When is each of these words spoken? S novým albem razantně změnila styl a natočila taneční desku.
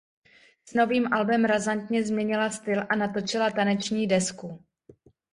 S 0.65 0.73
novým 0.73 1.13
albem 1.13 1.45
razantně 1.45 2.03
změnila 2.03 2.49
styl 2.49 2.83
a 2.89 2.95
natočila 2.95 3.51
taneční 3.51 4.07
desku. 4.07 4.63